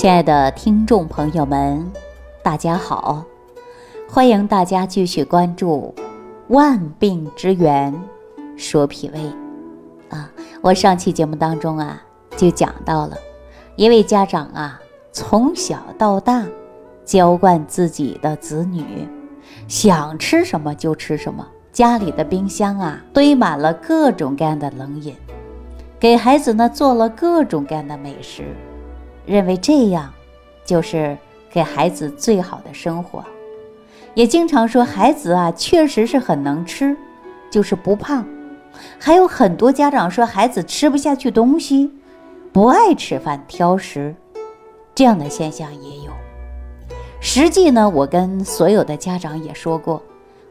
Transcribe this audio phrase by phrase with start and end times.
[0.00, 1.92] 亲爱的听众朋友们，
[2.42, 3.22] 大家好！
[4.08, 5.94] 欢迎大家继续关注
[6.48, 7.94] 《万病之源
[8.56, 9.20] 说脾胃》
[10.08, 10.30] 啊。
[10.62, 12.02] 我上期节目当中啊，
[12.34, 13.18] 就讲到了
[13.76, 14.80] 一位家长啊，
[15.12, 16.46] 从小到大
[17.04, 19.06] 娇惯自己的子女，
[19.68, 25.14] 想吃什么就吃什么，家里的冰箱啊堆满了各种各样的冷饮，
[25.98, 28.44] 给孩子呢做了各种各样的美食。
[29.30, 30.12] 认为这样
[30.64, 31.16] 就是
[31.52, 33.24] 给孩子最好的生活，
[34.14, 36.96] 也经常说孩子啊确实是很能吃，
[37.48, 38.26] 就是不胖。
[38.98, 41.92] 还有很多家长说孩子吃不下去东西，
[42.52, 44.12] 不爱吃饭、挑食，
[44.96, 46.10] 这样的现象也有。
[47.20, 50.02] 实际呢，我跟所有的家长也说过，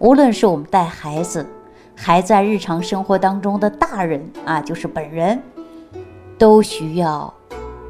[0.00, 1.46] 无论是我们带孩子，
[1.94, 5.40] 还在日常生活当中的大人啊，就是本人，
[6.36, 7.32] 都需要。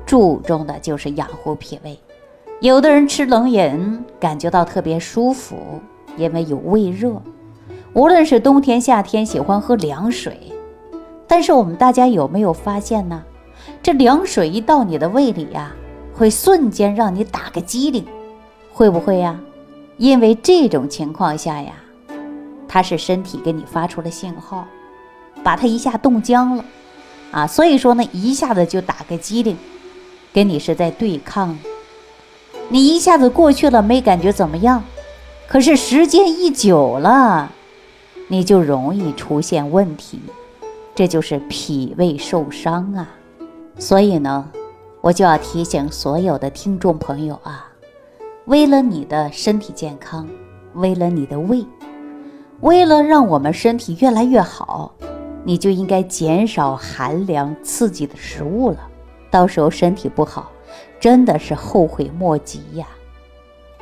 [0.07, 1.99] 注重的就是养护脾胃，
[2.61, 5.57] 有的人吃冷饮感觉到特别舒服，
[6.17, 7.21] 因为有胃热。
[7.93, 10.53] 无论是冬天夏天，喜欢喝凉水，
[11.27, 13.23] 但是我们大家有没有发现呢？
[13.83, 15.75] 这凉水一到你的胃里呀，
[16.15, 18.07] 会瞬间让你打个激灵，
[18.73, 19.41] 会不会呀？
[19.97, 21.73] 因为这种情况下呀，
[22.69, 24.67] 它是身体给你发出了信号，
[25.43, 26.65] 把它一下冻僵了
[27.33, 29.57] 啊，所以说呢，一下子就打个激灵。
[30.37, 31.59] 跟你是在对抗，
[32.69, 34.85] 你一下子过去了没感觉怎么样？
[35.49, 37.51] 可是时间一久了，
[38.29, 40.21] 你就容易出现问题，
[40.95, 43.09] 这就是脾胃受伤啊。
[43.79, 44.47] 所以呢，
[45.01, 47.73] 我就要提醒所有的听众朋友啊，
[48.45, 50.29] 为了你的身体健康，
[50.75, 51.65] 为了你的胃，
[52.61, 54.93] 为了让我们身体越来越好，
[55.45, 58.91] 你就应该减少寒凉刺激的食物了。
[59.31, 60.51] 到时候身体不好，
[60.99, 62.87] 真的是后悔莫及呀。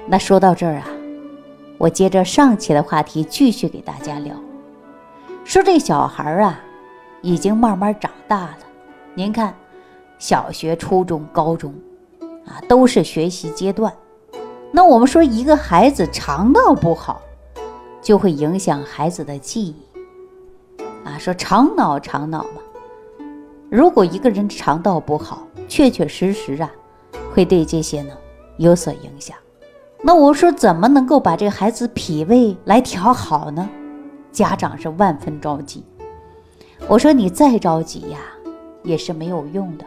[0.06, 0.86] 那说到这儿啊，
[1.78, 4.35] 我接着上期的话题继续给大家聊。
[5.45, 6.61] 说这小孩啊，
[7.23, 8.58] 已经慢慢长大了。
[9.14, 9.55] 您看，
[10.19, 11.73] 小学、初中、高中
[12.46, 13.92] 啊，都是学习阶段。
[14.73, 17.20] 那我们说一个孩子肠道不好，
[18.02, 19.77] 就会影响孩子的记忆
[21.05, 21.17] 啊。
[21.19, 22.61] 说肠脑肠脑嘛。
[23.74, 26.70] 如果一个人肠道不好，确确实实啊，
[27.35, 28.12] 会对这些呢
[28.57, 29.36] 有所影响。
[30.01, 33.68] 那我说怎么能够把这个孩子脾胃来调好呢？
[34.30, 35.83] 家长是万分着急。
[36.86, 38.20] 我说你再着急呀，
[38.84, 39.84] 也是没有用的，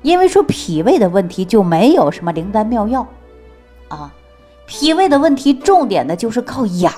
[0.00, 3.06] 因为说脾胃的问题就没有什么灵丹妙药
[3.88, 4.10] 啊。
[4.66, 6.90] 脾胃的问题重点的就是靠养，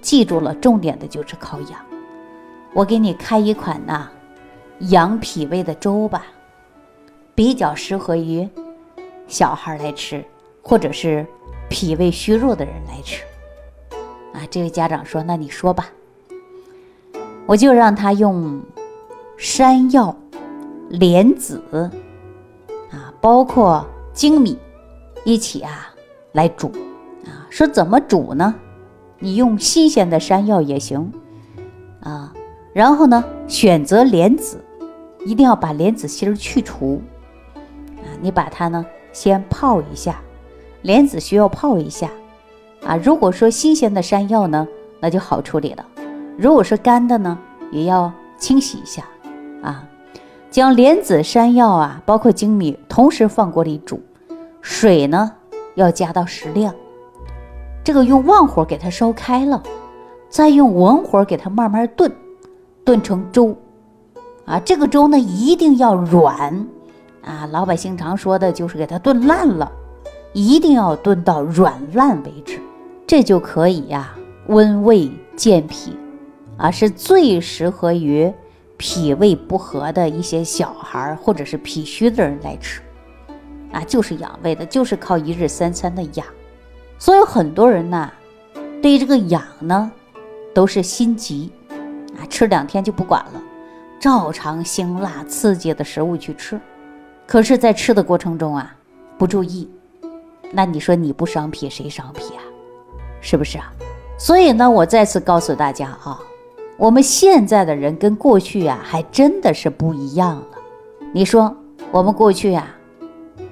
[0.00, 1.78] 记住了，重点的就是靠养。
[2.72, 4.08] 我给你开一款呐。
[4.88, 6.24] 养脾胃的粥吧，
[7.34, 8.48] 比较适合于
[9.26, 10.24] 小孩来吃，
[10.62, 11.26] 或者是
[11.68, 13.22] 脾胃虚弱的人来吃。
[14.32, 15.90] 啊，这位家长说：“那你说吧。”
[17.46, 18.62] 我就让他用
[19.36, 20.16] 山药、
[20.88, 21.62] 莲子
[22.90, 24.56] 啊，包括粳米
[25.24, 25.92] 一起啊
[26.32, 26.68] 来煮
[27.26, 27.46] 啊。
[27.50, 28.54] 说怎么煮呢？
[29.18, 31.12] 你用新鲜的山药也行
[32.02, 32.32] 啊，
[32.72, 34.58] 然后呢，选择莲子。
[35.24, 37.00] 一定要把莲子心儿去除，
[37.54, 40.20] 啊，你把它呢先泡一下，
[40.82, 42.10] 莲子需要泡一下，
[42.84, 44.66] 啊，如果说新鲜的山药呢，
[44.98, 45.84] 那就好处理了；
[46.38, 47.38] 如果是干的呢，
[47.70, 49.04] 也要清洗一下，
[49.62, 49.86] 啊，
[50.50, 54.00] 将莲子、山药啊，包括粳米同时放锅里煮，
[54.62, 55.32] 水呢
[55.74, 56.74] 要加到适量，
[57.84, 59.62] 这个用旺火给它烧开了，
[60.30, 62.10] 再用文火给它慢慢炖，
[62.84, 63.54] 炖成粥。
[64.50, 66.66] 啊，这个粥呢一定要软，
[67.22, 69.70] 啊，老百姓常说的就是给它炖烂了，
[70.32, 72.58] 一定要炖到软烂为止，
[73.06, 74.12] 这就可以呀，
[74.48, 75.96] 温胃健脾，
[76.56, 78.32] 啊，是最适合于
[78.76, 82.80] 脾胃不和的一些小孩或者是脾虚的人来吃，
[83.70, 86.26] 啊，就是养胃的，就是靠一日三餐的养，
[86.98, 88.10] 所以很多人呢，
[88.82, 89.92] 对这个养呢，
[90.52, 91.52] 都是心急，
[92.18, 93.40] 啊，吃两天就不管了。
[94.00, 96.58] 照常辛辣刺激的食物去吃，
[97.26, 98.74] 可是，在吃的过程中啊，
[99.18, 99.70] 不注意，
[100.50, 102.40] 那你说你不伤脾，谁伤脾啊？
[103.20, 103.70] 是不是啊？
[104.18, 106.18] 所以呢，我再次告诉大家啊，
[106.78, 110.46] 我们现在的人跟过去呀，还真的是不一样了。
[111.12, 111.54] 你说
[111.92, 112.68] 我们过去呀，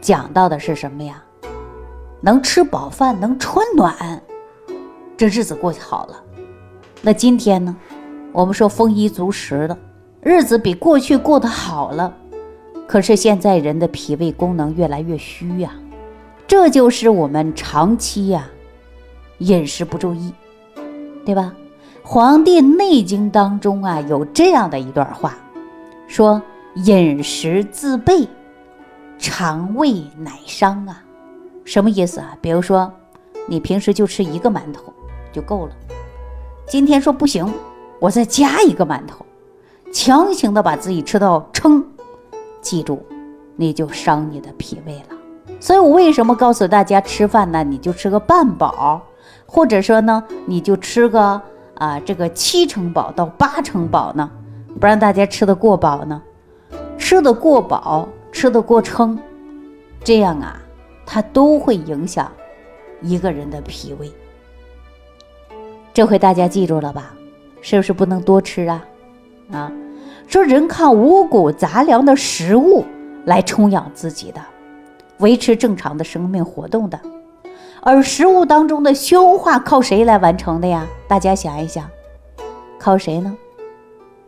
[0.00, 1.22] 讲到的是什么呀？
[2.22, 3.94] 能吃饱饭，能穿暖，
[5.14, 6.16] 这日子过好了。
[7.02, 7.76] 那今天呢，
[8.32, 9.76] 我们说丰衣足食的。
[10.20, 12.12] 日子比过去过得好了，
[12.86, 15.72] 可是现在人的脾胃功能越来越虚呀，
[16.46, 18.48] 这就是我们长期呀
[19.38, 20.32] 饮食不注意，
[21.24, 21.54] 对吧？
[22.10, 25.36] 《黄帝内经》当中啊有这样的一段话，
[26.08, 26.42] 说
[26.74, 28.26] 饮食自备，
[29.18, 31.04] 肠胃乃伤啊。
[31.64, 32.36] 什么意思啊？
[32.40, 32.90] 比如说，
[33.46, 34.92] 你平时就吃一个馒头
[35.32, 35.72] 就够了，
[36.66, 37.46] 今天说不行，
[38.00, 39.24] 我再加一个馒头，
[39.92, 41.84] 强行的把自己吃到撑。
[42.60, 43.02] 记住，
[43.56, 45.16] 你就伤你的脾胃了。
[45.60, 47.64] 所以我为什么告诉大家吃饭呢？
[47.64, 49.00] 你就吃个半饱，
[49.46, 51.40] 或者说呢，你就吃个
[51.74, 54.30] 啊这个七成饱到八成饱呢，
[54.78, 56.22] 不让大家吃的过饱呢。
[56.98, 59.18] 吃的过饱，吃的过撑，
[60.04, 60.60] 这样啊，
[61.06, 62.30] 它都会影响
[63.00, 64.12] 一个人的脾胃。
[65.94, 67.14] 这回大家记住了吧？
[67.60, 68.84] 是不是不能多吃啊？
[69.52, 69.70] 啊？
[70.26, 72.84] 说人靠五谷杂粮的食物
[73.24, 74.40] 来充养自己的，
[75.18, 77.00] 维持正常的生命活动的，
[77.80, 80.86] 而食物当中的消化靠谁来完成的呀？
[81.08, 81.88] 大家想一想，
[82.78, 83.34] 靠谁呢？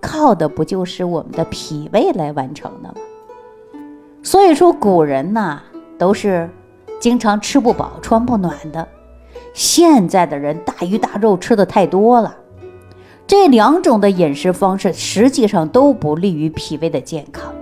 [0.01, 2.95] 靠的不就是我们的脾胃来完成的吗？
[4.23, 5.61] 所以说古人呐
[5.99, 6.49] 都是
[6.99, 8.89] 经常吃不饱穿不暖的，
[9.53, 12.35] 现在的人大鱼大肉吃的太多了。
[13.31, 17.55] 这两种的饮食方式实际上都不利于脾胃的健康，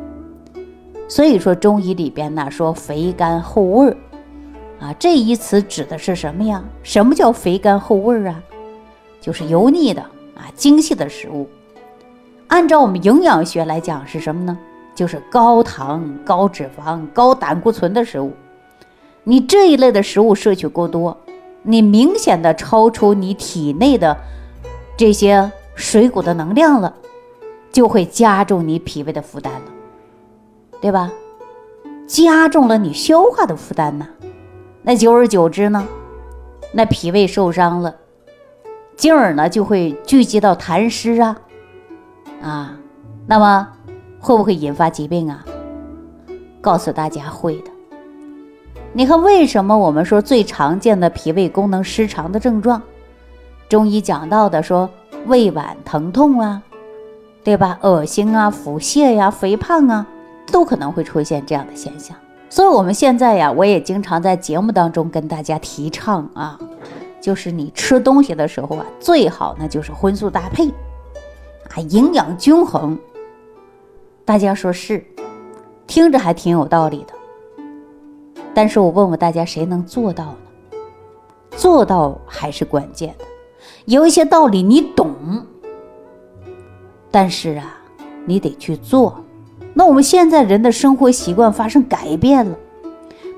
[1.06, 3.96] 所以说中医里边呢说肥甘厚味儿，
[4.80, 6.64] 啊这一词指的是什么呀？
[6.82, 8.42] 什么叫肥甘厚味儿啊？
[9.20, 10.00] 就是油腻的
[10.34, 11.46] 啊精细的食物。
[12.46, 14.58] 按照我们营养学来讲是什么呢？
[14.94, 18.32] 就是高糖、高脂肪、高胆固醇的食物。
[19.22, 21.14] 你这一类的食物摄取过多，
[21.62, 24.16] 你明显的超出你体内的
[24.96, 25.52] 这些。
[25.78, 26.92] 水谷的能量了，
[27.70, 29.66] 就会加重你脾胃的负担了，
[30.80, 31.10] 对吧？
[32.08, 34.08] 加重了你消化的负担呢，
[34.82, 35.86] 那久而久之呢，
[36.72, 37.94] 那脾胃受伤了，
[38.96, 41.38] 进而呢就会聚集到痰湿啊，
[42.42, 42.76] 啊，
[43.26, 43.68] 那么
[44.18, 45.44] 会不会引发疾病啊？
[46.60, 47.70] 告诉大家会的。
[48.92, 52.82] 你看为什么我们说最常见的脾胃功能失常的症状，
[53.68, 54.90] 中医讲到的说。
[55.28, 56.62] 胃脘疼痛啊，
[57.44, 57.78] 对吧？
[57.82, 60.06] 恶心啊、腹泻呀、肥胖啊，
[60.50, 62.16] 都可能会出现这样的现象。
[62.50, 66.58] 所以，我们现在呀，我也经常在节目当中跟大家提倡啊，
[67.20, 70.68] 就是你吃东西的时候啊，最好呢就是荤素搭配
[71.70, 72.98] 啊，营养均衡。
[74.24, 75.04] 大家说是，
[75.86, 77.12] 听着还挺有道理的。
[78.54, 80.78] 但是我问问大家，谁能做到呢？
[81.56, 83.24] 做到还是关键的。
[83.86, 85.14] 有一些道理你懂，
[87.10, 87.78] 但是啊，
[88.24, 89.24] 你得去做。
[89.74, 92.56] 那我们现在人的生活习惯发生改变了，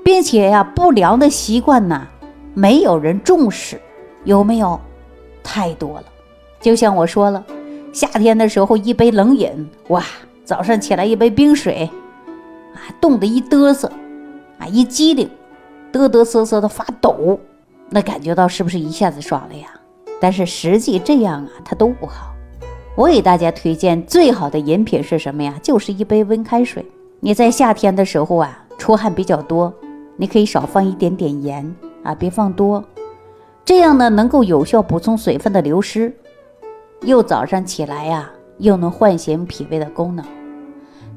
[0.03, 2.07] 并且呀，不良的习惯呢，
[2.53, 3.79] 没有人重视，
[4.23, 4.79] 有没有？
[5.43, 6.03] 太多了。
[6.59, 7.43] 就像我说了，
[7.93, 10.03] 夏天的时候一杯冷饮，哇，
[10.43, 11.89] 早上起来一杯冰水，
[12.75, 13.91] 啊，冻得一嘚瑟，
[14.59, 15.29] 啊，一激灵，
[15.91, 17.39] 嘚嘚瑟瑟的发抖，
[17.89, 19.67] 那感觉到是不是一下子爽了呀？
[20.21, 22.33] 但是实际这样啊，它都不好。
[22.95, 25.59] 我给大家推荐最好的饮品是什么呀？
[25.63, 26.85] 就是一杯温开水。
[27.19, 29.73] 你在夏天的时候啊，出汗比较多，
[30.17, 32.83] 你可以少放一点点盐啊，别放多。
[33.65, 36.15] 这样呢，能够有效补充水分的流失，
[37.01, 38.29] 又早上起来呀，
[38.59, 40.23] 又能唤醒脾胃的功能。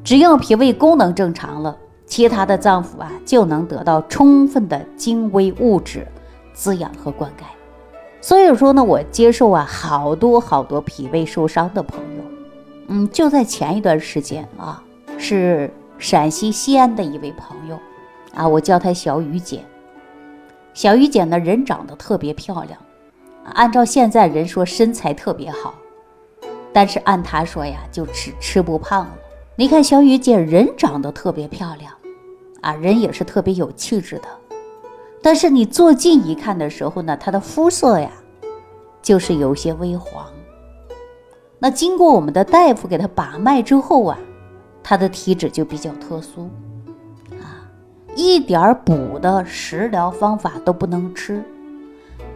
[0.02, 1.76] 只要脾胃功能正常了，
[2.06, 6.06] 其他的脏腑啊就能得到充分的精微物质
[6.52, 7.44] 滋养和灌溉。
[8.24, 12.22] 所以说呢，我接受啊好多好多脾胃受伤的朋友，
[12.86, 14.82] 嗯，就在前一段时间啊，
[15.18, 17.78] 是陕西西安的一位朋友，
[18.34, 19.60] 啊，我叫她小雨姐。
[20.72, 22.80] 小雨姐呢，人长得特别漂亮，
[23.52, 25.74] 按照现在人说身材特别好，
[26.72, 29.14] 但是按她说呀，就吃吃不胖了。
[29.54, 31.92] 你看小雨姐人长得特别漂亮，
[32.62, 34.28] 啊，人也是特别有气质的。
[35.24, 38.10] 但是你坐近一看的时候呢，他的肤色呀，
[39.00, 40.26] 就是有些微黄。
[41.58, 44.18] 那经过我们的大夫给他把脉之后啊，
[44.82, 46.50] 他的体质就比较特殊，
[47.40, 47.64] 啊，
[48.14, 51.42] 一点补的食疗方法都不能吃，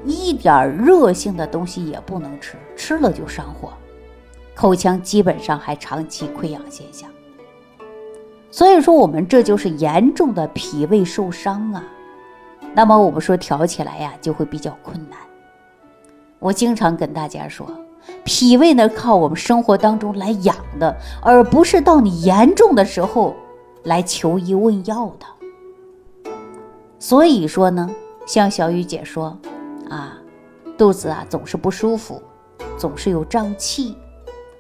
[0.07, 3.69] 一点热性的东西也不能吃，吃了就上火，
[4.55, 7.11] 口腔基本上还长期溃疡现象。
[8.51, 11.85] 所以说，我们这就是严重的脾胃受伤啊。
[12.75, 15.19] 那么我们说调起来呀，就会比较困难。
[16.39, 17.67] 我经常跟大家说，
[18.25, 23.35] 脾胃呢靠我们生活当中来养的，而不是到你严重的时候
[23.83, 25.27] 来求医问药的。
[27.01, 27.91] 所以说呢，
[28.27, 29.37] 像小雨姐说，
[29.91, 30.17] 啊，
[30.77, 32.23] 肚子啊总是不舒服，
[32.77, 33.97] 总是有胀气，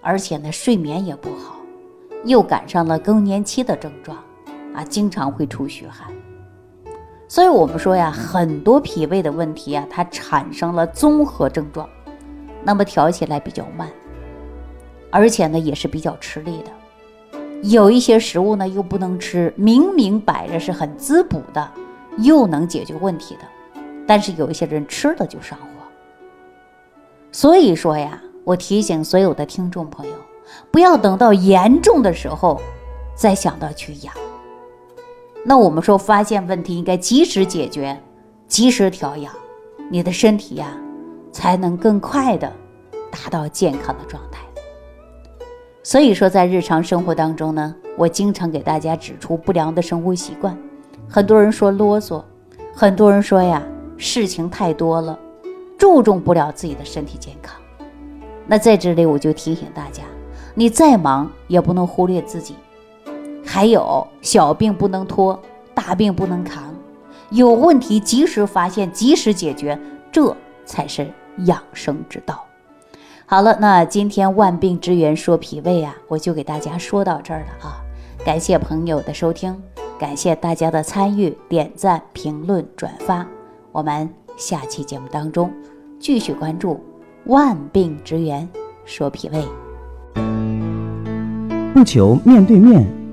[0.01, 1.57] 而且呢睡眠也不好，
[2.25, 4.19] 又赶上了更年期的症状，
[4.75, 6.09] 啊，经常会出虚汗。
[7.31, 11.87] 所以我们说呀，很多脾胃的问题啊，它产生了综合症状，
[12.65, 13.87] 那么调起来比较慢，
[15.11, 16.71] 而且呢也是比较吃力的。
[17.63, 21.71] 有一些食物呢又不能吃，明明摆着是很滋补的，
[22.17, 23.41] 又能解决问题的，
[24.07, 25.67] 但是有一些人吃了就上火。
[27.31, 30.15] 所以说呀，我提醒所有的听众朋友，
[30.71, 32.59] 不要等到严重的时候
[33.15, 34.15] 再想到去养。
[35.49, 37.99] 那我们说，发现问题应该及时解决，
[38.47, 39.33] 及时调养，
[39.91, 40.77] 你的身体呀，
[41.33, 42.53] 才能更快的
[43.11, 44.43] 达到健康的状态。
[45.83, 50.55] 所以说，在日常生活当中呢，我经常给大家指出不良的生活习惯。
[51.09, 52.23] 很多人说啰嗦，
[52.75, 53.63] 很多人说呀，
[53.97, 55.19] 事情太多了，
[55.79, 57.59] 注重不了自己的身体健康。
[58.47, 60.03] 那在这里，我就提醒大家，
[60.55, 62.55] 你再忙也不能忽略自己。
[63.51, 65.41] 还有小病不能拖，
[65.75, 66.63] 大病不能扛，
[67.31, 69.77] 有问题及时发现，及时解决，
[70.13, 70.37] 这
[70.67, 71.11] 才是
[71.47, 72.45] 养生之道。
[73.25, 77.81] 好了，那今天万病之源说脾胃啊，我就给大家说到这儿了啊。
[78.23, 79.59] 感谢朋友的收听，
[79.99, 83.27] 感谢大家的参与、点赞、评论、转发。
[83.73, 85.51] 我们下期节目当中
[85.99, 86.79] 继续关注
[87.25, 88.47] 万病之源
[88.85, 89.43] 说脾胃。
[91.73, 92.98] 不求面对面。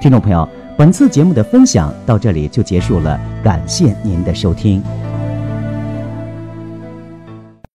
[0.00, 4.82] 听众朋友，本次节目的分享到这里就结束了，感谢您的收听。